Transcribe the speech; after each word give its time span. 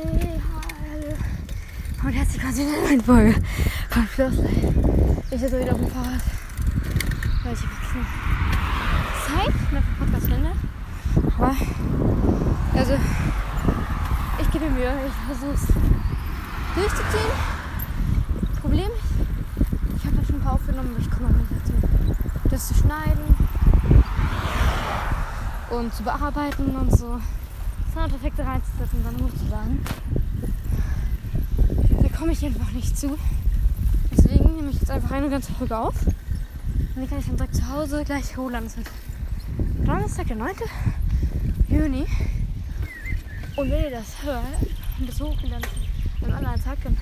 Hey, 0.00 0.40
hallo. 0.92 1.16
Und 2.04 2.12
herzlich 2.12 2.36
willkommen 2.36 2.54
zu 2.54 2.62
einer 2.62 2.86
neuen 2.86 3.00
Folge 3.00 3.34
von 3.90 4.06
Schlosslein. 4.06 5.22
Ich 5.28 5.40
sitze 5.40 5.60
wieder 5.60 5.72
auf 5.72 5.80
dem 5.80 5.90
Fahrrad. 5.90 6.20
Weil 7.42 7.52
ich 7.52 7.62
habe 7.62 8.06
Zeit 9.26 9.72
noch 9.72 9.82
für 9.82 9.94
Podcast 9.98 10.26
zu 10.26 10.34
Ende. 10.34 10.52
Aber, 11.36 11.56
also, 12.78 12.92
ich 14.40 14.50
gebe 14.52 14.66
mir 14.66 14.70
Mühe. 14.70 14.94
Ich 15.08 15.36
versuche 15.36 15.54
es 15.54 15.66
durchzuziehen. 16.76 17.32
Problem 18.60 18.90
ich 19.96 20.06
habe 20.06 20.24
schon 20.24 20.36
ein 20.36 20.42
paar 20.42 20.52
aufgenommen, 20.52 20.90
aber 20.94 21.00
ich 21.00 21.10
komme 21.10 21.30
noch 21.30 21.38
nicht 21.38 21.50
dazu, 21.50 21.72
das 22.48 22.68
zu 22.68 22.74
schneiden 22.74 23.34
und 25.70 25.92
zu 25.92 26.04
bearbeiten 26.04 26.76
und 26.76 26.96
so. 26.96 27.18
Soundeffekte 27.98 28.46
reinzusetzen 28.46 28.98
und 28.98 29.04
dann 29.04 29.26
hochzuladen. 29.26 29.80
Da 32.00 32.08
komme 32.16 32.30
ich 32.30 32.44
einfach 32.44 32.70
nicht 32.70 32.96
zu. 32.96 33.18
Deswegen 34.16 34.54
nehme 34.54 34.70
ich 34.70 34.78
jetzt 34.78 34.90
einfach 34.90 35.10
eine 35.10 35.28
ganze 35.28 35.52
Folge 35.52 35.76
auf. 35.76 36.06
Und 36.94 37.02
die 37.02 37.08
kann 37.08 37.18
ich 37.18 37.26
dann 37.26 37.36
direkt 37.36 37.56
zu 37.56 37.68
Hause 37.68 38.04
gleich 38.04 38.36
hochladen. 38.36 38.68
Das 38.68 38.76
wird 38.76 38.88
Donnerstag, 39.84 40.28
der 40.28 40.36
9. 40.36 40.54
Juni. 41.68 42.06
Und 43.56 43.70
wenn 43.70 43.82
ihr 43.82 43.90
das 43.90 44.22
hört 44.22 44.44
und 45.00 45.08
das 45.08 45.20
hochladen 45.20 45.66
am 46.24 46.32
anderen 46.32 46.62
Tag, 46.62 46.78
dann 46.84 46.96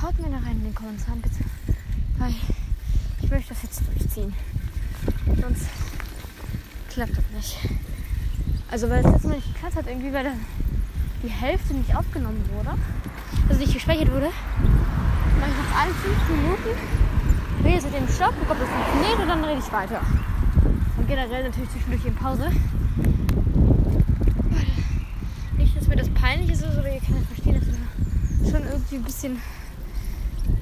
haut 0.00 0.18
mir 0.18 0.30
da 0.30 0.38
rein 0.38 0.56
in 0.56 0.64
den 0.64 0.74
Kommentaren 0.74 1.20
bitte. 1.20 1.44
Weil 2.16 2.34
ich 3.20 3.30
möchte 3.30 3.52
das 3.52 3.62
jetzt 3.62 3.82
durchziehen. 3.86 4.32
Sonst 5.38 5.66
klappt 6.88 7.18
das 7.18 7.24
nicht. 7.34 7.58
Also 8.70 8.90
weil 8.90 9.04
es 9.04 9.12
letzte 9.12 9.28
Mal 9.28 9.36
nicht 9.36 9.54
geklappt 9.54 9.76
hat, 9.76 9.86
irgendwie, 9.86 10.12
weil 10.12 10.24
dann 10.24 10.40
die 11.22 11.28
Hälfte 11.28 11.74
nicht 11.74 11.94
aufgenommen 11.96 12.42
wurde. 12.54 12.76
Also 13.48 13.60
nicht 13.60 13.74
gespeichert 13.74 14.10
wurde. 14.12 14.30
Mache 15.40 15.50
ich 15.50 15.70
nach 15.70 15.82
allen 15.82 15.94
fünf 15.94 16.28
Minuten 16.28 17.04
rede 17.64 17.76
jetzt 17.76 17.84
mit 17.84 17.94
dem 17.94 18.08
Stopp, 18.08 18.34
gucke, 18.38 18.52
ob 18.52 18.58
das 18.58 18.68
funktioniert 18.68 19.18
und 19.20 19.28
dann 19.28 19.44
rede 19.44 19.58
ich 19.58 19.72
weiter. 19.72 20.00
Und 20.96 21.08
generell 21.08 21.44
natürlich 21.44 21.70
zwischendurch 21.70 22.04
in 22.04 22.14
Pause. 22.14 22.50
Nicht, 25.56 25.76
dass 25.76 25.88
mir 25.88 25.96
das 25.96 26.10
peinlich 26.10 26.50
ist, 26.50 26.64
aber 26.64 26.92
ihr 26.92 27.00
könnt 27.00 27.26
verstehen, 27.26 27.54
dass 27.54 27.66
wir 27.66 28.50
schon 28.50 28.68
irgendwie 28.68 28.96
ein 28.96 29.02
bisschen 29.02 29.40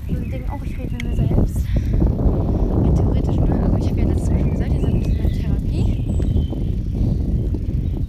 so 0.09 0.15
ein 0.17 0.31
Ding 0.31 0.49
auch 0.49 0.63
ich 0.63 0.79
rede 0.79 0.93
mit 0.93 1.03
mir 1.03 1.17
selbst. 1.17 1.67
Ja, 2.85 2.93
theoretisch, 2.95 3.37
ne? 3.37 3.61
Also 3.65 3.79
ich 3.79 3.89
habe 3.91 4.01
ja 4.01 4.07
letztes 4.07 4.31
Mal 4.31 4.41
schon 4.41 4.51
gesagt, 4.53 4.73
ihr 4.73 4.81
seid 4.81 4.91
ein 4.91 5.01
bisschen 5.01 5.17
in 5.17 5.23
der 5.23 5.33
Therapie 5.33 5.85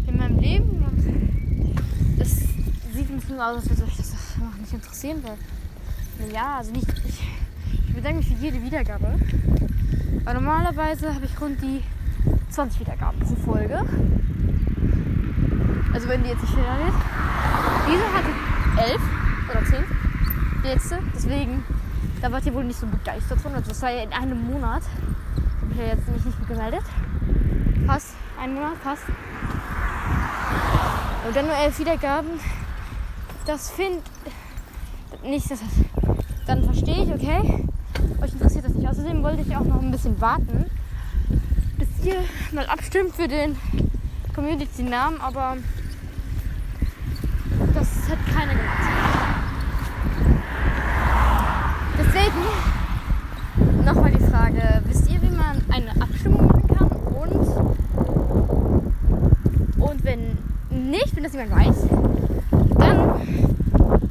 in 0.08 0.18
meinem 0.18 0.40
Leben 0.40 0.86
und 0.86 2.20
das 2.20 2.44
bisschen 3.34 3.42
aus, 3.42 3.56
als 3.56 3.70
würde 3.70 3.84
euch 3.84 3.98
das 3.98 4.38
noch 4.38 4.56
nicht 4.60 4.74
interessieren, 4.74 5.24
weil 5.24 6.32
ja, 6.32 6.58
also 6.58 6.72
nicht, 6.72 6.88
ich, 7.06 7.24
ich 7.88 7.96
bedanke 7.96 8.18
mich 8.18 8.28
für 8.28 8.34
jede 8.36 8.62
Wiedergabe, 8.62 9.16
aber 10.26 10.34
normalerweise 10.34 11.14
habe 11.14 11.26
ich 11.26 11.42
rund 11.42 11.62
die 11.62 11.82
20 12.50 12.80
Wiedergaben 12.82 13.20
pro 13.20 13.36
Folge. 13.36 13.86
Also 15.94 16.08
wenn 16.08 16.24
die 16.24 16.30
jetzt 16.30 16.42
nicht 16.42 16.54
schneller 16.54 16.78
wird. 16.78 16.94
Diese 17.88 18.04
hatte 18.14 18.92
11 18.92 19.02
oder 19.52 19.66
10, 19.66 19.84
die 20.64 20.68
letzte, 20.68 21.00
deswegen, 21.16 21.64
da 22.22 22.32
wart 22.32 22.46
ihr 22.46 22.54
wohl 22.54 22.64
nicht 22.64 22.80
so 22.80 22.88
begeistert 22.88 23.42
von, 23.42 23.54
also 23.54 23.70
das 23.70 23.82
war 23.82 23.92
ja 23.92 24.04
in 24.04 24.14
einem 24.14 24.44
Monat, 24.46 24.84
habe 25.62 25.72
ich 25.72 25.78
ja 25.78 25.86
jetzt 25.88 26.08
mich 26.08 26.26
nicht 26.26 26.48
gemeldet. 26.48 26.84
Fast, 27.86 28.14
ein 28.40 28.54
Monat, 28.54 28.78
fast. 28.84 29.04
Und 31.28 31.36
dann 31.36 31.46
nur 31.46 31.56
elf 31.56 31.80
Wiedergaben. 31.80 32.40
Das 33.46 33.72
finde 33.72 34.02
nicht, 35.24 35.52
dass 35.52 35.60
das. 35.60 35.70
Dann 36.48 36.64
verstehe 36.64 37.04
ich, 37.04 37.10
okay. 37.14 37.66
Euch 38.22 38.34
interessiert 38.34 38.66
das 38.66 38.74
nicht. 38.74 38.88
Außerdem 38.88 39.22
wollte 39.22 39.42
ich 39.42 39.56
auch 39.56 39.66
noch 39.66 39.82
ein 39.82 39.92
bisschen 39.92 40.20
warten, 40.22 40.66
bis 41.78 41.88
ihr 42.06 42.16
mal 42.54 42.66
abstimmt 42.68 43.14
für 43.16 43.28
den 43.28 43.58
Community-Namen, 44.34 45.20
aber 45.22 45.58
das 47.74 47.88
hat 48.10 48.18
keiner 48.34 48.54
gemacht. 48.54 48.84
Deswegen 52.00 53.86
nochmal 53.86 54.12
die 54.12 54.24
Frage: 54.24 54.82
Wisst 54.86 55.10
ihr, 55.10 55.22
wie 55.22 55.30
man 55.30 55.62
eine 55.70 56.02
Abstimmung 56.02 56.48
machen 56.48 56.68
kann? 56.68 56.90
Und, 56.90 57.48
und 59.80 60.04
wenn 60.04 60.38
nicht, 60.70 61.16
wenn 61.16 61.24
das 61.24 61.34
jemand 61.34 61.52
weiß, 61.52 61.76
dann 62.94 63.08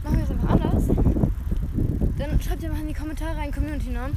machen 0.02 0.16
wir 0.16 0.24
es 0.24 0.30
einfach 0.30 0.50
anders. 0.50 0.84
Dann 2.18 2.40
schreibt 2.40 2.62
ihr 2.62 2.70
mal 2.70 2.80
in 2.80 2.88
die 2.88 2.94
Kommentare 2.94 3.38
einen 3.38 3.52
Community-Namen. 3.52 4.14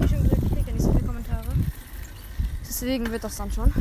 Ich 0.00 0.06
kriege 0.06 0.66
ja 0.66 0.72
nicht 0.72 0.82
so 0.82 0.92
viele 0.92 1.04
Kommentare. 1.04 1.46
Deswegen 2.66 3.10
wird 3.10 3.24
das 3.24 3.36
dann 3.36 3.50
schon. 3.50 3.72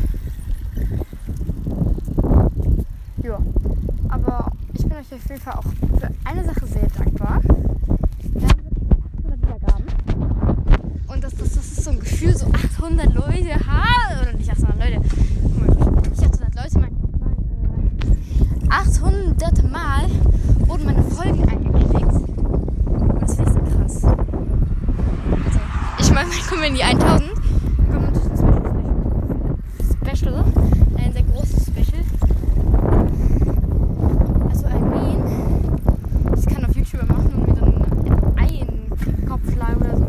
Ja. 3.23 3.39
Aber 4.09 4.51
ich 4.73 4.83
bin 4.83 4.93
euch 4.93 5.13
auf 5.13 5.29
jeden 5.29 5.41
Fall 5.41 5.53
auch 5.53 5.63
für 5.63 6.09
eine 6.23 6.43
Sache 6.45 6.65
sehr 6.65 6.87
dankbar. 6.87 7.41
Wir 7.43 8.47
haben 8.47 8.63
wirklich 8.63 8.91
800 9.21 9.41
Wiedergaben. 9.41 9.85
Und 11.07 11.23
das, 11.23 11.35
das, 11.35 11.53
das 11.53 11.65
ist 11.65 11.83
so 11.83 11.91
ein 11.91 11.99
Gefühl, 11.99 12.35
so 12.37 12.47
800 12.47 13.13
Leute 13.13 13.53
haben. 13.67 14.21
Oder 14.21 14.33
nicht 14.33 14.49
800 14.49 14.77
Leute. 14.79 15.01
Guck 15.41 15.59
mal, 15.59 15.67
Nicht 16.09 16.23
800 16.23 16.55
Leute, 16.55 16.79
mein, 16.79 16.95
mein 17.19 17.37
äh, 18.63 18.69
800 18.69 19.71
Mal 19.71 20.05
wurden 20.67 20.85
meine 20.85 21.03
Folgen 21.03 21.47
eingeklickt. 21.49 22.13
Und 22.13 23.21
das 23.21 23.35
finde 23.35 23.51
ich 23.51 23.57
so 23.57 23.77
krass. 23.77 24.03
Also, 25.97 26.06
dann 26.17 26.31
kommen 26.49 26.61
wir 26.61 26.67
in 26.69 26.75
die 26.75 26.83
1000. 26.83 27.31
Dann 27.77 27.91
kommt 27.91 28.13
natürlich 28.13 28.31
ein 28.31 30.15
Special. 30.15 30.43
Ein 30.97 31.13
sehr 31.13 31.23
großes 31.23 31.65
Special. 31.67 32.03
Also, 34.49 34.65
I 34.67 34.79
mean, 34.79 35.19
ich 36.35 36.45
kann 36.47 36.65
auf 36.65 36.75
YouTube 36.75 37.07
machen 37.07 37.33
und 37.33 37.47
mir 37.47 37.53
dann 37.53 37.73
einen 38.37 39.25
Kopf 39.27 39.53
schlagen 39.53 39.81
oder 39.81 39.97
so. 39.97 40.05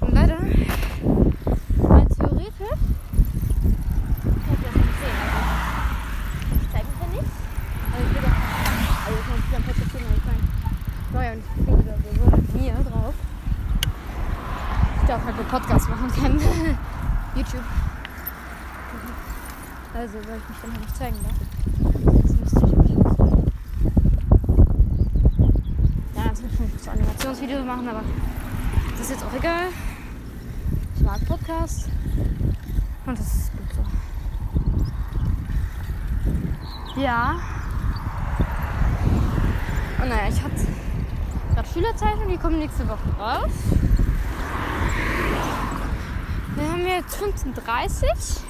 Und 0.00 0.12
leider, 0.12 0.36
rein 0.36 2.08
theoretisch, 2.08 2.78
ich 4.18 4.60
das 4.64 4.74
nicht 4.74 4.94
sehen. 5.00 5.18
Also, 5.32 5.52
ich 6.60 6.68
zeige 6.72 6.86
es 6.88 6.98
ja 7.00 7.08
nicht. 7.08 7.32
Also 7.90 8.04
ich 8.04 8.12
will 8.14 8.22
doch, 8.22 8.36
also 9.06 9.16
ich 9.18 9.24
kann 9.24 9.38
es 9.38 9.56
am 9.56 9.62
Podcast 9.62 9.92
sehen, 9.92 10.04
aber 10.04 10.16
ich 10.16 10.28
naja, 11.10 11.32
und 11.32 11.80
wieder 11.80 11.96
so, 11.96 12.08
so 12.22 12.36
mit 12.36 12.54
mir 12.54 12.74
drauf. 12.84 13.14
Ich 15.08 15.14
darf 15.14 15.24
halt 15.24 15.38
einen 15.38 15.48
Podcast 15.48 15.88
machen 15.88 16.12
können. 16.12 16.38
YouTube. 17.34 17.62
Also, 19.94 20.14
weil 20.16 20.36
ich 20.36 20.48
mich 20.50 20.58
dann 20.60 20.70
halt 20.70 20.80
nicht 20.82 20.96
zeigen 20.98 21.16
darf. 21.22 21.32
Jetzt 22.14 22.38
müsste 22.38 22.66
ich 22.66 22.76
mich 22.76 22.90
Ja, 26.14 26.24
jetzt 26.26 26.42
muss 26.42 26.52
ich 26.76 26.82
so 26.82 26.90
Animationsvideos 26.90 27.64
machen, 27.64 27.88
aber 27.88 28.02
das 28.90 29.00
ist 29.00 29.10
jetzt 29.12 29.24
auch 29.24 29.32
egal. 29.32 29.68
Ich 30.94 31.02
mag 31.02 31.24
Podcast. 31.24 31.88
Und 33.06 33.18
das 33.18 33.34
ist 33.34 33.52
gut 33.52 33.86
so. 36.94 37.00
Ja. 37.00 37.40
Und 40.02 40.08
naja, 40.10 40.28
ich 40.28 40.42
hatte 40.42 40.66
gerade 41.54 41.68
Schülerzeichen, 41.70 42.28
die 42.28 42.36
kommen 42.36 42.58
nächste 42.58 42.86
Woche 42.86 43.08
raus. 43.18 43.52
Wir 46.58 46.68
haben 46.68 46.86
jetzt 46.86 47.16
15.30 47.16 48.40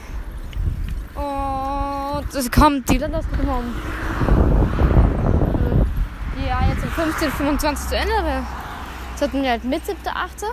und 1.15 2.35
es 2.35 2.51
kommt 2.51 2.89
die 2.89 2.97
immer 2.97 3.59
um 3.59 3.75
ja 6.49 6.67
jetzt 6.69 6.83
um 6.83 6.91
15.25 6.91 7.89
zu 7.89 7.97
Ende, 7.97 8.45
das 9.13 9.23
hatten 9.23 9.43
wir 9.43 9.51
halt 9.51 9.65
mit 9.65 9.83
7.8. 9.83 10.47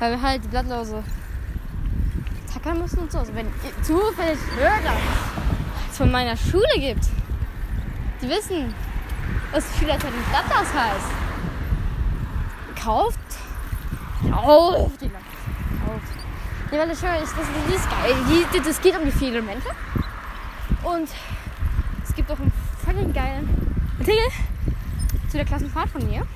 Weil 0.00 0.12
wir 0.12 0.22
halt 0.22 0.44
die 0.44 0.48
Blattlose 0.48 1.02
tackern 2.52 2.78
müssen 2.80 2.98
und 3.00 3.12
so. 3.12 3.18
Also 3.18 3.34
wenn 3.34 3.46
zufällig 3.82 4.38
Hörer 4.56 4.96
es 5.90 5.96
von 5.96 6.10
meiner 6.10 6.36
Schule 6.36 6.74
gibt, 6.76 7.06
die 8.22 8.28
wissen, 8.28 8.74
was 9.52 9.64
Schülerzeitung 9.78 10.20
Blattlaus 10.30 10.72
heißt. 10.74 11.10
Kauft. 12.82 13.18
Kauft 14.30 15.00
die 15.00 15.08
Blattlaus. 15.08 15.27
Ja, 16.70 16.78
weil 16.80 16.90
ich 16.90 17.02
höre, 17.02 17.20
das, 17.20 17.30
die 17.68 17.74
ist 17.74 17.88
geil. 17.88 18.62
Das 18.64 18.80
geht 18.80 18.98
um 18.98 19.04
die 19.04 19.10
vielen 19.10 19.34
Elemente. 19.34 19.68
Und 20.82 21.08
es 22.06 22.14
gibt 22.14 22.30
auch 22.30 22.38
einen 22.38 22.52
völlig 22.84 23.14
geilen 23.14 23.48
Artikel 23.98 24.24
zu 25.28 25.36
der 25.38 25.46
Klassenfahrt 25.46 25.88
von 25.88 26.06
mir. 26.06 26.26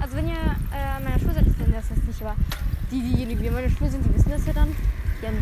Also 0.00 0.16
wenn 0.16 0.28
ihr 0.28 0.34
äh, 0.34 0.96
an 0.96 1.04
meiner 1.04 1.18
Schule 1.18 1.34
seid, 1.34 1.44
dann 1.46 1.72
das 1.72 1.84
jetzt 1.90 2.06
nicht, 2.06 2.22
aber 2.22 2.34
die, 2.90 3.00
diejenigen, 3.00 3.40
die 3.40 3.46
in 3.48 3.54
meiner 3.54 3.70
Schule 3.70 3.90
sind, 3.90 4.04
die 4.04 4.14
wissen 4.14 4.30
das 4.30 4.46
ja 4.46 4.52
dann. 4.52 4.74
Jan. 5.22 5.34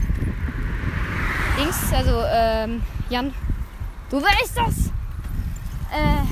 Dings, 1.59 1.93
also 1.93 2.23
ähm, 2.33 2.83
Jan, 3.11 3.33
du 4.11 4.21
weißt 4.21 4.57
das! 4.57 4.87
Äh, 5.93 6.23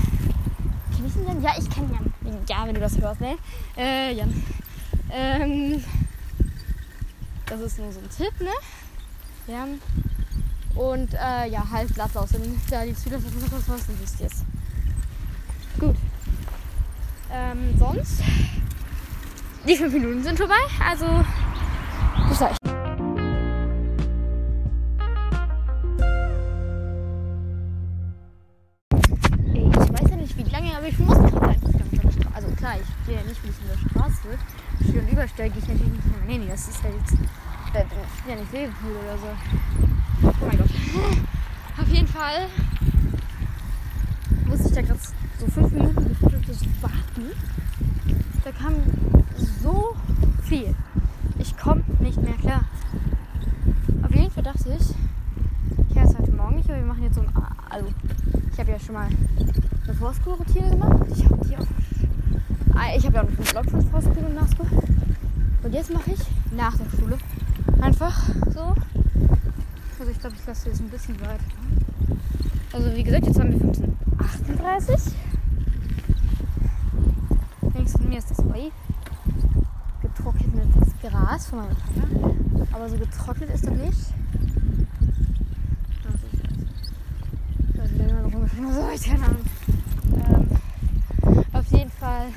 Ja, 1.40 1.52
ich 1.58 1.70
kenne 1.70 1.88
Jan. 1.92 2.12
Ja, 2.48 2.66
wenn 2.66 2.74
du 2.74 2.80
das 2.80 2.98
hörst, 2.98 3.20
ne? 3.20 3.36
Äh, 3.76 4.14
Jan. 4.14 4.42
Ähm, 5.10 5.82
das 7.52 7.60
ist 7.60 7.78
nur 7.78 7.92
so 7.92 8.00
ein 8.00 8.08
Tipp, 8.08 8.32
ne? 8.40 8.50
Jan. 9.46 9.78
Und 10.74 11.12
äh, 11.12 11.48
ja, 11.50 11.68
halt 11.70 11.92
Platz 11.92 12.16
aus. 12.16 12.32
Wenn 12.32 12.58
da 12.70 12.84
die 12.84 12.94
Züge 12.94 13.22
was 13.22 13.66
dann 13.66 14.00
wisst 14.00 14.20
ihr 14.20 14.26
es. 14.26 14.44
Gut. 15.78 15.96
Ähm, 17.30 17.76
sonst. 17.78 18.22
Die 19.68 19.76
fünf 19.76 19.92
Minuten 19.92 20.22
sind 20.22 20.38
vorbei, 20.38 20.54
also 20.84 21.06
bis 22.28 22.38
gleich. 22.38 22.56
Ich 29.54 29.92
weiß 29.92 30.10
ja 30.10 30.16
nicht 30.16 30.36
wie 30.36 30.50
lange, 30.50 30.76
aber 30.76 30.88
ich 30.88 30.98
muss 30.98 31.16
gerade 31.16 31.48
einfach 31.48 31.68
an 31.68 31.90
der 31.92 32.12
Straße. 32.12 32.34
Also 32.34 32.48
klar, 32.56 32.74
ich 32.80 33.06
gehe 33.06 33.16
ja 33.16 33.22
nicht, 33.22 33.42
wenn 33.42 33.50
ich 33.50 33.60
in 33.60 33.68
der 33.68 33.90
Straße 33.90 34.38
stehe 34.82 35.00
und 35.00 35.12
überstelle, 35.12 35.50
gehe 35.50 35.62
ich 35.62 35.68
natürlich 35.68 35.92
nicht 35.92 36.06
mehr. 36.06 36.26
Nee, 36.26 36.38
nee, 36.38 36.48
das 36.50 36.68
ist 36.68 36.82
ja 36.82 36.90
jetzt. 36.90 37.16
Das 37.72 37.84
ist 37.84 38.28
ja 38.28 38.34
nicht 38.36 38.52
Liverpool 38.52 38.96
oder 39.02 39.16
so. 39.18 40.28
Oh 40.28 40.46
mein 40.46 40.58
Gott. 40.58 40.70
Auf 41.80 41.88
jeden 41.88 42.06
Fall 42.06 42.46
musste 44.46 44.68
ich 44.68 44.74
da 44.74 44.82
gerade 44.82 45.00
so 45.38 45.46
fünf 45.46 45.72
Minuten 45.72 46.16
warten. 46.82 47.30
Da 48.44 48.52
kam 48.52 48.74
so 49.62 49.96
viel. 50.42 50.74
Ich 51.38 51.56
komme 51.56 51.82
nicht 52.00 52.20
mehr 52.20 52.34
klar. 52.34 52.64
Auf 54.02 54.14
jeden 54.14 54.30
Fall 54.30 54.42
dachte 54.42 54.76
ich, 54.78 54.94
ich 55.90 55.96
habe 55.96 56.08
es 56.08 56.18
heute 56.18 56.32
Morgen 56.32 56.56
nicht, 56.56 56.68
aber 56.68 56.78
wir 56.78 56.86
machen 56.86 57.04
jetzt 57.04 57.14
so 57.14 57.20
ein. 57.22 57.30
Also, 57.70 57.86
ich 58.52 58.58
habe 58.58 58.70
ja 58.70 58.78
schon 58.78 58.94
mal 58.94 59.08
eine 59.84 59.94
Vorschulroutine 59.94 60.70
gemacht. 60.70 61.06
Ich 61.14 61.24
habe 61.24 61.48
die 61.48 61.56
auch. 61.56 61.66
Ah, 62.74 62.94
Ich 62.96 63.04
habe 63.06 63.16
ja 63.16 63.22
auch 63.22 63.28
noch 63.30 63.38
einen 63.38 63.46
Blog 63.46 63.70
von 63.70 63.90
Vorschule 63.90 64.26
und 64.26 64.34
Nachschule. 64.34 64.82
Und 65.62 65.72
jetzt 65.72 65.92
mache 65.92 66.10
ich 66.10 66.20
nach 66.56 66.76
der 66.76 66.84
Schule 66.98 67.16
einfach 67.82 68.22
so. 68.54 68.74
Also 69.98 70.10
ich 70.10 70.20
glaube, 70.20 70.36
ich 70.38 70.46
lasse 70.46 70.68
jetzt 70.68 70.80
ein 70.80 70.88
bisschen 70.88 71.20
weit. 71.20 71.40
Also 72.72 72.94
wie 72.94 73.02
gesagt, 73.02 73.26
jetzt 73.26 73.38
haben 73.38 73.52
wir 73.52 73.58
15.38 73.58 75.12
Links 77.74 77.92
von 77.92 78.08
mir 78.08 78.18
ist 78.18 78.30
das 78.30 78.38
Heu. 78.38 78.70
Getrocknetes 80.00 80.92
Gras 81.02 81.46
von 81.46 81.58
meinem 81.60 81.76
Vater. 81.76 82.68
Aber 82.72 82.88
so 82.88 82.96
getrocknet 82.96 83.50
ist 83.50 83.66
das 83.66 83.74
nicht. 83.74 83.98
Also, 87.80 88.02
immer 88.02 88.22
noch 88.22 88.32
rumgeschrieben, 88.32 88.74
so, 88.74 88.88
ich 88.94 89.02
keine 89.02 89.24
Ahnung. 89.24 89.44
Ähm, 90.28 90.48
auf 91.52 91.66
jeden 91.72 91.90
Fall, 91.90 92.28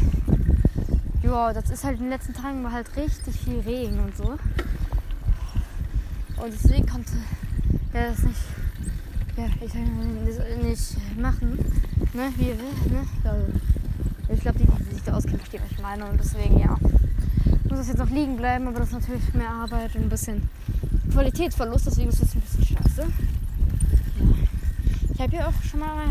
ja, 1.23 1.53
das 1.53 1.69
ist 1.69 1.83
halt 1.83 1.97
in 1.97 2.03
den 2.03 2.09
letzten 2.09 2.33
Tagen 2.33 2.63
war 2.63 2.71
halt 2.71 2.95
richtig 2.95 3.39
viel 3.39 3.59
Regen 3.59 3.99
und 3.99 4.15
so. 4.15 4.37
Und 6.37 6.53
deswegen 6.53 6.85
konnte 6.85 7.13
er 7.93 8.09
das 8.11 8.23
nicht, 8.23 8.39
ja, 9.37 9.45
ich 9.61 9.71
sag 9.71 10.63
nicht 10.63 11.17
machen, 11.19 11.57
ne, 12.13 12.31
wie 12.37 12.49
er 12.49 12.57
will, 12.57 12.91
ne. 12.91 13.07
Also, 13.23 13.45
ich 14.29 14.41
glaube, 14.41 14.59
die, 14.59 14.65
die 14.65 14.93
sich 14.95 15.03
da 15.03 15.13
auskennen, 15.13 15.39
verstehen, 15.39 15.61
was 15.63 15.71
ich 15.71 15.81
meine. 15.81 16.05
Und 16.05 16.19
deswegen, 16.19 16.59
ja, 16.59 16.77
muss 17.69 17.79
das 17.79 17.87
jetzt 17.87 17.97
noch 17.97 18.09
liegen 18.09 18.37
bleiben, 18.37 18.67
aber 18.67 18.79
das 18.79 18.89
ist 18.89 18.93
natürlich 18.93 19.33
mehr 19.33 19.49
Arbeit 19.49 19.95
und 19.95 20.03
ein 20.03 20.09
bisschen 20.09 20.49
Qualitätsverlust, 21.11 21.87
deswegen 21.87 22.09
ist 22.09 22.21
das 22.21 22.35
ein 22.35 22.41
bisschen 22.41 22.65
scheiße. 22.65 23.07
Ich 25.13 25.21
habe 25.21 25.35
ja 25.35 25.47
auch 25.47 25.63
schon 25.63 25.79
mal, 25.79 26.07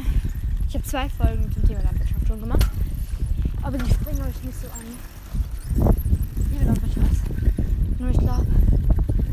ich 0.68 0.74
habe 0.74 0.84
zwei 0.84 1.08
Folgen 1.10 1.52
zum 1.52 1.66
Thema 1.66 1.82
Landwirtschaft 1.82 2.26
schon 2.26 2.40
gemacht, 2.40 2.70
aber 3.62 3.78
die 3.78 3.90
springen 3.90 4.20
euch 4.22 4.42
nicht 4.44 4.60
so 4.60 4.68
an. 4.68 5.92
Liebe 6.50 6.64
Landwirtschaft. 6.64 7.22
Nur 7.98 8.10
ich 8.10 8.18
glaube, 8.18 8.46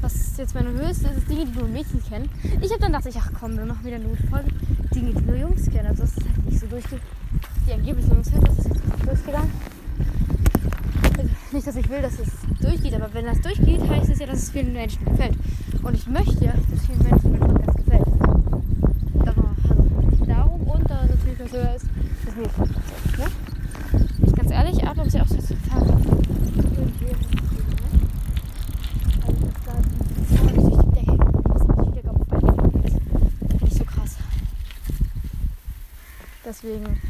was 0.01 0.15
ist 0.15 0.30
jetzt 0.41 0.55
meine 0.55 0.71
höchste 0.71 1.07
ist, 1.09 1.17
ist 1.19 1.29
Dinge, 1.29 1.45
die 1.45 1.57
nur 1.57 1.67
Mädchen 1.67 2.01
kennen. 2.03 2.29
Ich 2.61 2.71
habe 2.71 2.81
dann 2.81 2.93
gedacht, 2.93 3.07
ach 3.19 3.31
komm, 3.39 3.57
wir 3.57 3.65
machen 3.65 3.85
wieder 3.85 3.95
eine 3.97 4.05
gute 4.05 4.23
Folge. 4.27 4.49
Dinge, 4.93 5.13
die 5.13 5.21
nur 5.25 5.35
Jungs 5.35 5.69
kennen. 5.69 5.87
Also 5.87 6.01
das 6.03 6.17
ist 6.17 6.25
halt 6.27 6.45
nicht 6.45 6.59
so 6.59 6.67
durchgeht. 6.67 6.99
Die 7.67 7.73
angeblich 7.73 8.07
Jungs 8.07 8.29
kennen, 8.31 8.43
das 8.45 8.57
ist 8.59 8.65
jetzt 8.67 8.85
nicht 8.85 9.07
durchgegangen. 9.07 9.51
Nicht, 11.51 11.67
dass 11.67 11.75
ich 11.75 11.89
will, 11.89 12.01
dass 12.01 12.13
es 12.19 12.29
durchgeht, 12.61 12.93
aber 12.95 13.13
wenn 13.13 13.25
das 13.25 13.39
durchgeht, 13.41 13.81
heißt 13.87 14.09
es 14.09 14.19
ja, 14.19 14.25
dass 14.25 14.39
es 14.43 14.49
vielen 14.51 14.73
Menschen 14.73 15.03
gefällt. 15.05 15.35
Und 15.83 15.93
ich 15.93 16.07
möchte 16.07 16.45
ja, 16.45 16.53
dass 16.53 16.85
vielen 16.85 17.03
Menschen 17.03 17.31
mein 17.31 17.39
Podcast 17.41 17.77
gefällt. 17.77 18.07
Darum, 19.25 19.55
also, 19.69 20.25
darum 20.25 20.61
und 20.61 20.89
da 20.89 21.01
natürlich 21.05 21.39
was 21.39 21.51
höher 21.51 21.75
ist, 21.75 21.85
dass 22.25 22.35
mir 22.35 22.47
Podcast 22.47 22.91
ist, 23.05 23.17
ne? 23.19 23.25
Ich 24.25 24.33
ganz 24.35 24.51
ehrlich, 24.51 24.87
atme 24.87 25.09
sie 25.09 25.21
auch 25.21 25.27
so 25.27 25.35
total. 25.35 25.87
irgendwie- 25.87 27.15
Also, 29.27 29.39
das 29.45 29.53
da- 29.65 29.81
das 30.17 30.31
ist 30.31 30.39
durch 30.41 30.85
die 30.85 30.91
Decke. 30.95 31.17
Das 31.43 31.61
ist 31.61 31.67
durch 31.67 31.87
die 31.89 31.93
Decke 31.95 32.09
auf 32.11 32.21
beide 32.29 32.45
geflogen 32.47 32.83
ist. 32.83 32.97
Finde 33.49 33.65
ich 33.67 33.73
so 33.73 33.83
krass. 33.83 34.17
Deswegen. 36.63 37.01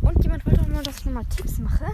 Und 0.00 0.22
jemand 0.22 0.46
wollte 0.46 0.60
auch 0.60 0.68
mal, 0.68 0.82
dass 0.84 0.98
ich 0.98 1.06
nochmal 1.06 1.24
Tipps 1.24 1.58
mache. 1.58 1.86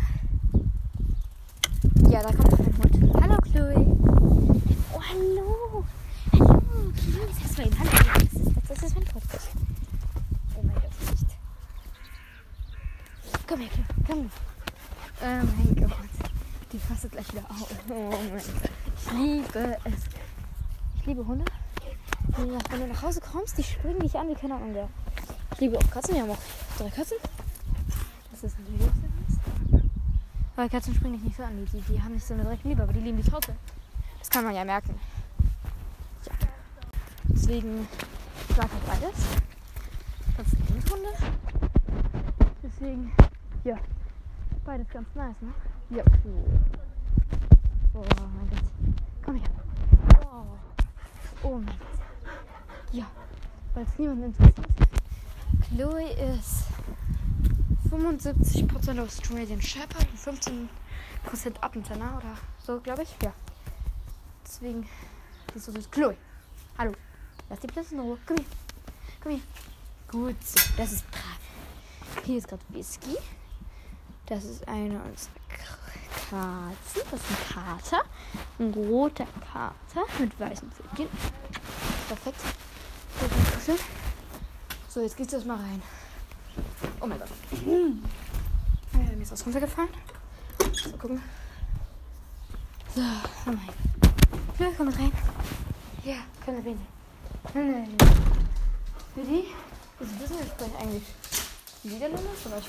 Ja, 2.11 2.23
da 2.23 2.33
kommt 2.33 2.50
noch 2.50 2.59
ein 2.59 2.77
Hund. 2.77 3.15
Hallo 3.23 3.37
Chloe. 3.39 3.87
Oh, 4.93 5.00
hallo. 5.00 5.85
Hallo. 6.33 6.62
Das 7.29 7.50
ist 7.50 7.59
mein 7.59 7.79
Hallo. 7.79 7.91
Das 8.69 8.83
ist, 8.83 8.95
mein 8.95 9.05
Podcast. 9.05 9.49
Oh 10.55 10.62
mein 10.62 10.75
Gott, 10.75 11.11
nicht. 11.11 11.27
Komm 13.47 13.61
her, 13.61 13.69
Chloe. 13.71 13.87
Komm. 14.06 14.31
Oh 15.23 15.25
mein 15.25 15.77
Gott. 15.77 15.97
Die 16.73 16.79
fasst 16.79 17.11
gleich 17.11 17.33
wieder 17.33 17.50
auf. 17.50 17.75
Oh 17.89 18.11
mein 18.11 18.31
Gott. 18.33 18.71
Ich 18.97 19.12
liebe 19.12 19.79
es. 19.85 20.03
Ich 20.99 21.06
liebe 21.06 21.27
Hunde. 21.27 21.47
Wenn 22.37 22.81
du 22.81 22.87
nach 22.87 23.03
Hause 23.03 23.21
kommst, 23.21 23.56
die 23.56 23.62
springen 23.62 24.00
dich 24.00 24.15
an 24.15 24.29
wie 24.29 24.35
keine. 24.35 24.56
Ich 25.08 25.08
liebe 25.61 25.79
auch 25.79 25.91
Katzen. 25.91 26.15
Wir 26.15 26.23
haben 26.23 26.31
auch 26.31 26.39
drei 26.79 26.91
Katzen. 26.91 27.17
Das 28.31 28.45
ist 28.45 28.59
natürlich 28.59 28.83
auch 28.83 28.95
sehr 28.95 29.11
nice. 29.11 29.83
Weil 30.57 30.69
Katzen 30.69 30.95
springen 30.95 31.15
dich 31.15 31.25
nicht 31.25 31.37
so 31.37 31.43
an. 31.43 31.57
Die, 31.57 31.65
die, 31.79 31.93
die 31.93 32.03
haben 32.03 32.15
nicht 32.15 32.27
so 32.27 32.35
eine 32.35 32.45
direkte 32.45 32.69
Liebe, 32.69 32.83
aber 32.83 32.93
die 32.93 33.01
lieben 33.01 33.17
dich 33.17 33.29
trotzdem. 33.29 33.57
Das 34.19 34.31
kann 34.31 34.45
man 34.45 34.55
ja 34.55 34.65
merken. 34.65 34.99
Ja. 36.27 36.33
Deswegen, 37.25 37.89
ich 38.49 38.57
mag 38.57 38.69
halt 38.71 38.87
beides. 38.87 39.19
Das 40.37 40.51
sind 40.51 40.69
Hundhunde. 40.71 41.09
Deswegen, 42.62 43.12
ja. 43.65 43.77
Beides 44.65 44.88
ganz 44.91 45.09
nice, 45.15 45.37
ne? 45.41 45.53
Ja, 45.91 46.05
cool. 46.25 46.45
Oh 47.95 48.05
mein 48.19 48.50
Gott. 48.50 48.97
Komm 49.25 49.37
her. 49.37 49.49
Oh, 50.31 50.45
oh 51.43 51.59
mein 51.59 51.67
Gott. 51.67 51.99
Ja, 52.93 53.07
weil 53.75 53.85
es 53.85 53.99
niemanden 53.99 54.25
interessiert. 54.25 54.88
Chloe 55.71 56.11
ist 56.11 56.65
75% 57.91 59.01
Australian 59.01 59.61
Shepherd 59.61 60.07
und 60.27 60.69
15% 61.31 61.61
Appentenner 61.61 62.17
oder 62.17 62.37
so, 62.65 62.81
glaube 62.81 63.03
ich. 63.03 63.15
Ja. 63.23 63.33
Deswegen, 64.45 64.89
die 65.55 65.59
so 65.59 65.71
süß. 65.73 65.91
Chloe, 65.91 66.17
hallo. 66.79 66.93
Lass 67.51 67.61
die 67.61 67.67
Plätze 67.67 67.95
in 67.95 68.01
Ruhe. 68.01 68.19
Komm 68.27 68.37
hier. 68.37 68.47
Komm 69.23 69.33
hier. 69.33 69.43
Gut 70.11 70.37
so, 70.43 70.59
das 70.79 70.93
ist 70.93 71.11
brav. 71.11 71.39
Hier 72.25 72.39
ist 72.39 72.49
gerade 72.49 72.63
Whisky. 72.71 73.17
Das 74.27 74.45
ist 74.45 74.67
eine 74.67 75.01
unserer 75.01 75.33
Katzen. 76.31 77.03
Das 77.11 77.21
ist 77.21 77.31
ein 77.31 77.55
Kater. 77.55 78.05
Ein 78.59 78.73
roter 78.73 79.27
Kater 79.53 80.07
mit 80.19 80.39
weißen 80.41 80.71
Pfötchen. 80.73 81.09
Perfekt. 82.09 82.41
So, 84.88 85.02
jetzt 85.02 85.18
geht's 85.18 85.35
erstmal 85.35 85.59
rein. 85.59 85.83
Oh 86.99 87.07
mein 87.07 87.18
Gott. 87.18 87.28
Äh, 87.52 89.16
mir 89.16 89.23
ist 89.23 89.33
was 89.33 89.45
runtergefallen. 89.45 89.90
So, 90.73 90.90
gucken. 90.92 91.21
So, 92.95 93.02
oh 93.02 93.50
mein 93.50 93.66
Gott. 93.66 93.75
Ja, 94.59 94.66
komm 94.75 94.88
rein. 94.88 95.12
Ja, 96.04 96.16
komm 96.42 96.57
da 96.57 96.62
rein. 96.62 96.87
Nein, 97.52 97.71
nein, 97.71 97.97
nein. 97.99 98.09
Für 99.14 99.21
die, 99.21 99.49
das 99.99 100.09
wissen 100.21 100.38
wir, 100.38 100.47
ich 100.47 100.52
spreche 100.52 100.78
eigentlich 100.78 101.04
Niederländisch, 101.83 102.47
aber 102.47 102.57
ich, 102.59 102.68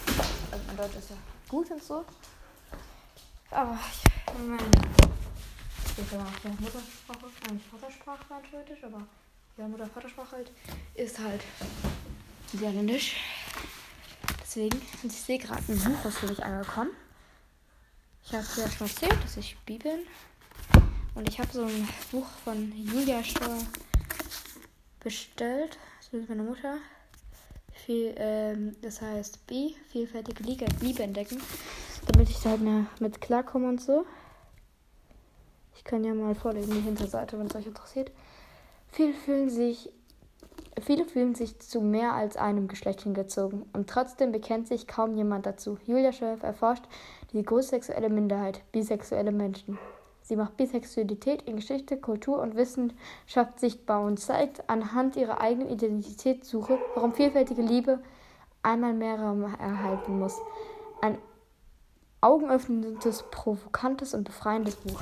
also 0.51 0.65
mein 0.67 0.75
Deutsch 0.77 0.95
ist 0.97 1.11
ja 1.11 1.15
gut 1.47 1.71
und 1.71 1.81
so. 1.81 2.03
Aber 3.51 3.79
ich, 3.79 4.38
mein, 4.45 4.59
ich 4.59 6.11
mal, 6.11 6.25
ja, 6.43 6.51
Muttersprache, 6.59 7.31
eigentlich 7.49 7.65
Vatersprache 7.71 8.25
theoretisch, 8.51 8.83
aber 8.83 9.07
ja, 9.57 9.67
Mutter-Vatersprache 9.67 10.38
halt, 10.38 10.51
ist 10.95 11.19
halt 11.19 11.43
Niederländisch. 12.53 13.15
Deswegen, 14.41 14.82
und 15.03 15.12
ich 15.12 15.22
sehe 15.22 15.38
gerade 15.38 15.62
ein 15.68 15.79
Buch, 15.79 15.98
was 16.03 16.18
für 16.18 16.27
mich 16.27 16.44
angekommen. 16.44 16.91
Ich 18.25 18.34
habe 18.34 18.46
ja 18.58 18.70
schon 18.70 18.88
erzählt, 18.88 19.24
dass 19.24 19.38
ich 19.38 19.58
Bi 19.65 19.77
bin. 19.77 20.00
Und 21.15 21.27
ich 21.27 21.39
habe 21.39 21.51
so 21.51 21.63
ein 21.63 21.88
Buch 22.12 22.27
von 22.44 22.72
Julia 22.75 23.24
Stoll 23.24 23.60
bestellt. 25.00 25.77
Das 25.98 26.22
ist 26.22 26.29
meine 26.29 26.44
Mutter. 26.44 26.77
viel, 27.86 28.13
ähm, 28.18 28.75
das 28.82 29.01
heißt 29.01 29.48
B, 29.48 29.74
vielfältige 29.91 30.44
Liebe, 30.44 30.65
Liebe 30.82 31.03
entdecken, 31.03 31.41
damit 32.08 32.29
ich 32.29 32.39
da 32.39 32.51
halt 32.51 32.62
mehr 32.62 32.86
mit 33.00 33.22
klarkomme 33.22 33.68
und 33.68 33.82
so. 33.82 34.06
Ich 35.75 35.84
kann 35.84 36.03
ja 36.03 36.13
mal 36.13 36.36
vorlesen, 36.36 36.74
die 36.74 36.82
Hinterseite, 36.82 37.39
wenn 37.39 37.48
es 37.48 37.56
euch 37.56 37.65
interessiert. 37.65 38.12
Viele 38.91 39.13
fühlen 39.13 39.50
sich 39.50 39.89
Viele 40.81 41.05
fühlen 41.05 41.36
sich 41.36 41.59
zu 41.59 41.81
mehr 41.81 42.13
als 42.13 42.38
einem 42.38 42.67
Geschlecht 42.67 43.01
hingezogen 43.01 43.65
und 43.74 43.89
trotzdem 43.89 44.31
bekennt 44.31 44.67
sich 44.67 44.88
kaum 44.88 45.15
jemand 45.15 45.45
dazu. 45.45 45.77
Julia 45.86 46.12
Schöpf 46.12 46.43
erforscht 46.43 46.83
die 47.33 47.43
großsexuelle 47.43 48.09
Minderheit, 48.09 48.62
bisexuelle 48.71 49.31
Menschen. 49.31 49.77
Sie 50.21 50.36
macht 50.36 50.57
Bisexualität 50.57 51.41
in 51.43 51.55
Geschichte, 51.55 51.98
Kultur 51.98 52.39
und 52.39 52.55
Wissenschaft 52.55 53.59
sichtbar 53.59 54.01
und 54.01 54.19
zeigt 54.19 54.69
anhand 54.69 55.15
ihrer 55.15 55.41
eigenen 55.41 55.69
Identitätssuche, 55.69 56.77
warum 56.93 57.13
vielfältige 57.13 57.63
Liebe 57.63 58.00
einmal 58.62 58.93
mehr 58.93 59.19
Raum 59.19 59.43
erhalten 59.43 60.19
muss. 60.19 60.38
Ein 61.01 61.17
augenöffnendes, 62.21 63.24
provokantes 63.31 64.13
und 64.13 64.24
befreiendes 64.24 64.75
Buch. 64.75 65.01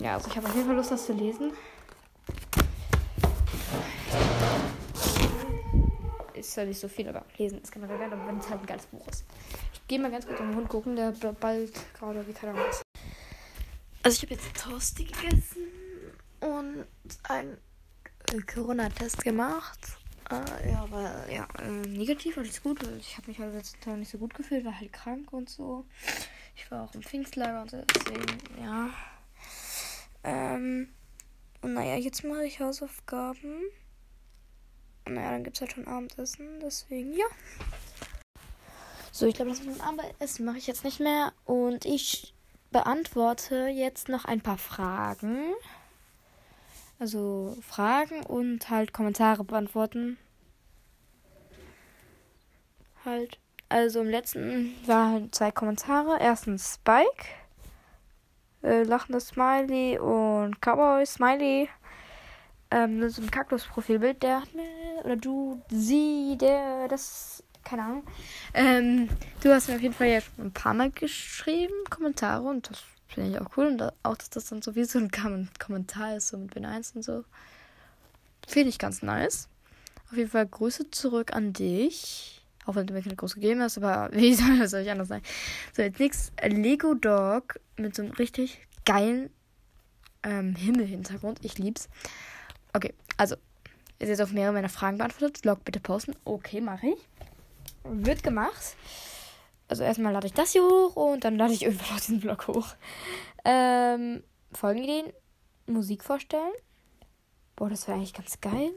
Ja, 0.00 0.14
also 0.14 0.28
ich 0.28 0.36
habe 0.36 0.46
auf 0.46 0.54
jeden 0.54 0.66
Fall 0.66 0.76
Lust, 0.76 0.92
das 0.92 1.06
zu 1.06 1.12
lesen. 1.12 1.52
Ist 6.56 6.60
ja 6.60 6.64
nicht 6.64 6.80
so 6.80 6.88
viel, 6.88 7.06
aber 7.06 7.22
lesen 7.36 7.60
ist 7.60 7.70
generell 7.70 7.98
geil, 7.98 8.18
wenn 8.24 8.38
es 8.38 8.48
halt 8.48 8.62
ein 8.62 8.66
geiles 8.66 8.86
Buch 8.86 9.06
ist. 9.08 9.26
Ich 9.74 9.86
gehe 9.88 9.98
mal 9.98 10.10
ganz 10.10 10.26
kurz 10.26 10.40
um 10.40 10.48
den 10.48 10.56
Hund 10.56 10.70
gucken, 10.70 10.96
der 10.96 11.10
bald 11.10 11.70
gerade 11.92 12.26
wie 12.26 12.32
keine 12.32 12.54
Ahnung 12.54 12.70
ist. 12.70 12.80
Also 14.02 14.16
ich 14.16 14.22
habe 14.22 14.40
jetzt 14.40 14.56
Toasty 14.56 15.04
gegessen 15.04 15.66
und 16.40 16.86
einen 17.24 17.58
äh, 18.32 18.40
Corona-Test 18.40 19.22
gemacht. 19.22 19.78
Äh, 20.30 20.70
ja, 20.70 20.84
aber 20.84 21.30
ja, 21.30 21.46
äh, 21.58 21.88
negativ, 21.88 22.38
alles 22.38 22.62
gut. 22.62 22.82
Ich 23.00 23.18
habe 23.18 23.26
mich 23.26 23.38
halt 23.38 23.52
letzten 23.52 23.80
Tag 23.82 23.98
nicht 23.98 24.10
so 24.10 24.16
gut 24.16 24.32
gefühlt, 24.32 24.64
war 24.64 24.80
halt 24.80 24.94
krank 24.94 25.34
und 25.34 25.50
so. 25.50 25.84
Ich 26.54 26.70
war 26.70 26.84
auch 26.84 26.94
im 26.94 27.02
Pfingstlager 27.02 27.60
und 27.60 27.72
deswegen, 27.72 28.38
ja. 28.62 28.88
Ähm, 30.24 30.88
und 31.60 31.74
naja, 31.74 31.96
jetzt 31.96 32.24
mache 32.24 32.46
ich 32.46 32.60
Hausaufgaben. 32.60 33.60
Naja, 35.08 35.30
dann 35.30 35.44
gibt 35.44 35.56
es 35.56 35.60
halt 35.60 35.72
schon 35.72 35.86
Abendessen, 35.86 36.60
deswegen, 36.60 37.12
ja. 37.12 37.26
So, 39.12 39.26
ich 39.26 39.34
glaube, 39.34 39.50
das 39.50 39.62
mit 39.62 39.76
dem 39.76 39.80
Abendessen 39.80 40.44
mache 40.44 40.58
ich 40.58 40.66
jetzt 40.66 40.84
nicht 40.84 41.00
mehr. 41.00 41.32
Und 41.44 41.84
ich 41.84 42.34
beantworte 42.70 43.68
jetzt 43.68 44.08
noch 44.08 44.26
ein 44.26 44.42
paar 44.42 44.58
Fragen. 44.58 45.54
Also 46.98 47.56
Fragen 47.66 48.22
und 48.24 48.68
halt 48.68 48.92
Kommentare 48.92 49.44
beantworten. 49.44 50.18
Halt. 53.04 53.38
Also 53.68 54.00
im 54.00 54.08
letzten 54.08 54.74
waren 54.86 55.32
zwei 55.32 55.50
Kommentare. 55.50 56.18
Erstens 56.20 56.74
Spike, 56.74 57.26
äh, 58.62 58.82
lachendes 58.82 59.28
Smiley 59.28 59.98
und 59.98 60.60
Cowboy 60.60 61.06
Smiley. 61.06 61.68
Ähm, 62.70 63.08
so 63.08 63.22
ein 63.22 63.30
Kaktus-Profilbild, 63.30 64.22
der 64.22 64.42
hat 64.42 64.54
mir, 64.54 64.64
oder 65.04 65.16
du, 65.16 65.62
sie, 65.68 66.36
der, 66.38 66.88
das 66.88 67.44
keine 67.66 67.82
Ahnung. 67.82 68.02
Ähm, 68.54 69.08
du 69.42 69.52
hast 69.52 69.68
mir 69.68 69.74
auf 69.74 69.82
jeden 69.82 69.94
Fall 69.94 70.08
ja 70.08 70.20
schon 70.20 70.46
ein 70.46 70.52
paar 70.52 70.72
Mal 70.72 70.90
geschrieben, 70.90 71.74
Kommentare, 71.90 72.48
und 72.48 72.70
das 72.70 72.82
finde 73.08 73.30
ich 73.30 73.40
auch 73.40 73.56
cool. 73.56 73.66
Und 73.66 73.82
auch, 74.02 74.16
dass 74.16 74.30
das 74.30 74.46
dann 74.46 74.62
so 74.62 74.74
wie 74.74 74.84
so 74.84 74.98
ein 74.98 75.10
Kommentar 75.10 76.16
ist, 76.16 76.28
so 76.28 76.38
mit 76.38 76.54
Bin1 76.54 76.94
und 76.94 77.02
so. 77.02 77.24
Finde 78.46 78.68
ich 78.68 78.78
ganz 78.78 79.02
nice. 79.02 79.48
Auf 80.10 80.16
jeden 80.16 80.30
Fall 80.30 80.46
Grüße 80.46 80.90
zurück 80.90 81.32
an 81.34 81.52
dich. 81.52 82.44
Auch 82.64 82.76
wenn 82.76 82.86
du 82.86 82.94
mir 82.94 83.02
keine 83.02 83.16
groß 83.16 83.34
gegeben 83.34 83.60
hast, 83.60 83.76
aber 83.78 84.10
wie 84.12 84.34
soll 84.34 84.58
das 84.58 84.74
euch 84.74 84.90
anders 84.90 85.08
sein? 85.08 85.22
So, 85.74 85.82
jetzt 85.82 85.98
nichts. 86.00 86.32
Lego 86.42 86.94
Dog 86.94 87.58
mit 87.76 87.94
so 87.94 88.02
einem 88.02 88.12
richtig 88.12 88.60
geilen 88.84 89.30
ähm, 90.22 90.54
Himmelhintergrund. 90.54 91.44
Ich 91.44 91.58
lieb's. 91.58 91.88
Okay, 92.76 92.92
also, 93.16 93.36
ihr 93.98 94.06
seid 94.06 94.20
auf 94.20 94.32
mehrere 94.32 94.52
meiner 94.52 94.68
Fragen 94.68 94.98
beantwortet. 94.98 95.38
Vlog 95.38 95.64
bitte 95.64 95.80
posten. 95.80 96.14
Okay, 96.24 96.60
mache 96.60 96.88
ich 96.88 96.98
wird 97.88 98.22
gemacht. 98.22 98.76
Also 99.68 99.82
erstmal 99.82 100.12
lade 100.12 100.26
ich 100.26 100.32
das 100.32 100.52
hier 100.52 100.62
hoch 100.62 100.96
und 100.96 101.24
dann 101.24 101.36
lade 101.36 101.52
ich 101.52 101.64
irgendwann 101.64 101.96
auch 101.96 102.00
diesen 102.00 102.20
Blog 102.20 102.46
hoch. 102.48 102.68
Ähm, 103.44 104.22
Folgenideen. 104.52 105.12
Musik 105.66 106.04
vorstellen. 106.04 106.52
Boah, 107.56 107.68
das 107.68 107.88
wäre 107.88 107.96
eigentlich 107.96 108.14
ganz 108.14 108.40
geil. 108.40 108.70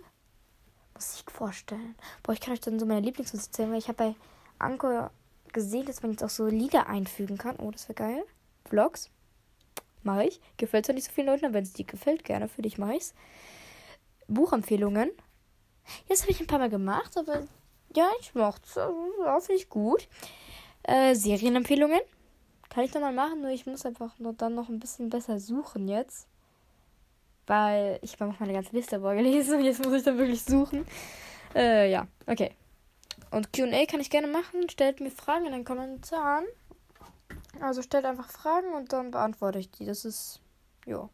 Musik 0.95 1.31
vorstellen. 1.31 1.95
Boah, 2.23 2.33
ich 2.33 2.41
kann 2.41 2.53
euch 2.53 2.61
dann 2.61 2.79
so 2.79 2.85
meine 2.87 3.01
Lieblingsmusik 3.01 3.49
erzählen, 3.49 3.71
weil 3.71 3.77
ich 3.77 3.87
habe 3.87 3.97
bei 3.97 4.15
Anchor 4.57 5.11
gesehen, 5.53 5.85
dass 5.85 6.01
man 6.01 6.11
jetzt 6.11 6.23
auch 6.23 6.29
so 6.29 6.47
Lieder 6.47 6.87
einfügen 6.87 7.37
kann. 7.37 7.57
Oh, 7.57 7.69
das 7.69 7.87
wäre 7.87 7.95
geil. 7.95 8.23
Vlogs. 8.65 9.11
Mache 10.01 10.25
ich. 10.25 10.41
Gefällt 10.57 10.85
zwar 10.85 10.95
nicht 10.95 11.05
so 11.05 11.11
vielen 11.11 11.27
Leuten, 11.27 11.45
aber 11.45 11.55
wenn 11.55 11.63
es 11.63 11.73
dir 11.73 11.85
gefällt, 11.85 12.23
gerne 12.23 12.47
für 12.47 12.63
dich 12.63 12.79
mache 12.79 12.95
ich's. 12.95 13.13
Buchempfehlungen. 14.29 15.11
Jetzt 16.07 16.21
habe 16.21 16.31
ich 16.31 16.39
ein 16.39 16.47
paar 16.47 16.59
Mal 16.59 16.69
gemacht, 16.69 17.17
aber 17.17 17.47
ja, 17.95 18.09
ich 18.21 18.35
mochte 18.35 18.65
es. 18.65 18.75
Ja, 18.75 19.39
finde 19.39 19.61
ich 19.61 19.69
gut. 19.69 20.07
Äh, 20.83 21.15
Serienempfehlungen. 21.15 21.99
Kann 22.69 22.83
ich 22.83 22.93
nochmal 22.93 23.13
machen, 23.13 23.41
nur 23.41 23.49
ich 23.49 23.65
muss 23.65 23.85
einfach 23.85 24.17
nur 24.19 24.33
dann 24.33 24.53
noch 24.55 24.69
ein 24.69 24.79
bisschen 24.79 25.09
besser 25.09 25.39
suchen 25.39 25.87
jetzt. 25.87 26.27
Weil 27.47 27.99
ich 28.03 28.19
habe 28.19 28.35
meine 28.39 28.53
ganze 28.53 28.75
Liste 28.75 28.99
vorgelesen 28.99 29.57
und 29.57 29.65
jetzt 29.65 29.83
muss 29.83 29.93
ich 29.93 30.03
dann 30.03 30.19
wirklich 30.19 30.43
suchen. 30.43 30.85
Äh, 31.55 31.91
ja, 31.91 32.07
okay. 32.27 32.51
Und 33.31 33.51
QA 33.51 33.85
kann 33.85 33.99
ich 33.99 34.11
gerne 34.11 34.27
machen. 34.27 34.69
Stellt 34.69 34.99
mir 34.99 35.09
Fragen 35.09 35.47
in 35.47 35.53
den 35.53 35.65
Kommentaren. 35.65 36.45
Also 37.59 37.81
stellt 37.81 38.05
einfach 38.05 38.29
Fragen 38.29 38.73
und 38.73 38.93
dann 38.93 39.11
beantworte 39.11 39.59
ich 39.59 39.71
die. 39.71 39.85
Das 39.85 40.05
ist. 40.05 40.41
Ja. 40.85 41.09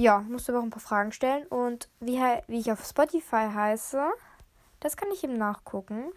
Ja, 0.00 0.20
musst 0.20 0.48
du 0.48 0.52
aber 0.52 0.60
auch 0.60 0.64
ein 0.64 0.70
paar 0.70 0.80
Fragen 0.80 1.12
stellen. 1.12 1.46
Und 1.48 1.90
wie, 2.00 2.16
wie 2.46 2.58
ich 2.58 2.72
auf 2.72 2.82
Spotify 2.86 3.50
heiße, 3.52 4.02
das 4.80 4.96
kann 4.96 5.10
ich 5.12 5.22
eben 5.22 5.36
nachgucken. 5.36 6.10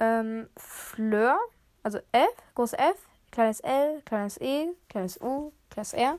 Ähm, 0.00 0.48
Fleur, 0.56 1.38
also 1.84 2.00
F, 2.10 2.34
großes 2.56 2.76
F, 2.76 2.96
kleines 3.30 3.60
L, 3.60 4.02
kleines 4.04 4.40
E, 4.40 4.66
kleines 4.88 5.20
U, 5.20 5.52
kleines 5.68 5.92
R, 5.92 6.18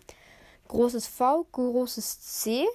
großes 0.70 1.08
V, 1.08 1.46
großes 1.52 2.22
C. 2.22 2.66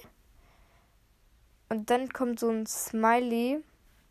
Und 1.69 1.89
dann 1.89 2.13
kommt 2.13 2.39
so 2.39 2.51
ein 2.51 2.67
Smiley, 2.67 3.63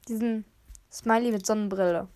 diesen 0.09 0.45
Smiley 0.91 1.31
mit 1.31 1.47
Sonnenbrille. 1.47 2.09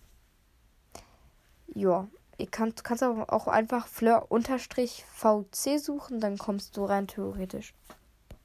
Ja, 1.75 2.09
Ihr 2.37 2.47
kannst, 2.47 2.83
kannst 2.83 3.03
auch 3.03 3.47
einfach 3.47 3.87
Fleur-VC 3.87 5.79
suchen, 5.79 6.19
dann 6.19 6.37
kommst 6.37 6.75
du 6.77 6.85
rein 6.85 7.07
theoretisch. 7.07 7.73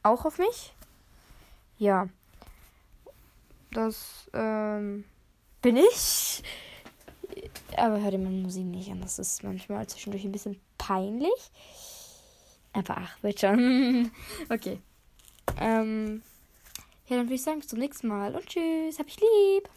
Auch 0.02 0.24
auf 0.24 0.38
mich? 0.38 0.74
Ja. 1.78 2.08
Das 3.72 4.30
ähm, 4.32 5.04
bin 5.62 5.76
ich. 5.76 6.42
Aber 7.76 8.00
hör 8.00 8.10
dir 8.10 8.18
meine 8.18 8.36
Musik 8.36 8.64
nicht 8.64 8.90
an. 8.90 9.00
Das 9.00 9.18
ist 9.18 9.42
manchmal 9.42 9.86
zwischendurch 9.86 10.24
ein 10.24 10.32
bisschen 10.32 10.60
peinlich. 10.78 11.50
Aber 12.72 12.98
ach, 12.98 13.22
wird 13.22 13.40
schon. 13.40 14.10
okay. 14.48 14.80
Ähm, 15.58 16.22
ja, 17.08 17.16
dann 17.16 17.26
würde 17.26 17.34
ich 17.34 17.42
sagen, 17.42 17.60
bis 17.60 17.68
zum 17.68 17.78
nächsten 17.78 18.08
Mal 18.08 18.34
und 18.34 18.46
tschüss. 18.46 18.98
Hab 18.98 19.06
ich 19.06 19.18
lieb. 19.20 19.68